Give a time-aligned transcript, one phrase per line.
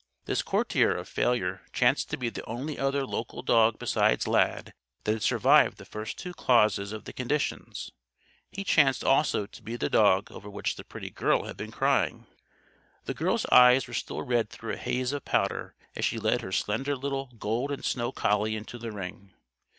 [0.25, 5.11] This courtier of failure chanced to be the only other local dog besides Lad that
[5.11, 7.91] had survived the first two clauses of the conditions.
[8.51, 12.25] He chanced also to be the dog over which the pretty girl had been crying.
[13.05, 16.51] The girl's eyes were still red through a haze of powder as she led her
[16.51, 19.35] slender little gold and snow collie into the ring.